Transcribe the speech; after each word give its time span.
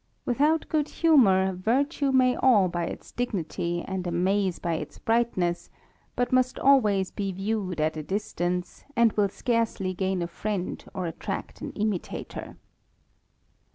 Without 0.25 0.67
good 0.67 0.89
humour, 0.89 1.53
xirtue 1.55 2.11
may 2.11 2.35
awe 2.37 2.67
by 2.67 2.85
its. 2.85 3.11
dignity, 3.11 3.83
and 3.87 4.07
amaze 4.07 4.57
by 4.57 4.73
its 4.73 4.97
brightness; 4.97 5.69
but 6.15 6.31
must 6.31 6.57
always 6.57 7.11
be 7.11 7.31
yiewed 7.31 7.79
at 7.79 7.95
a 7.97 9.13
will 9.15 9.29
scarcely 9.29 9.93
gain 9.93 10.23
a 10.23 10.27
friend 10.27 10.83
or 10.95 11.05
attract 11.05 11.61
an 11.61 11.69
imitator. 11.73 12.57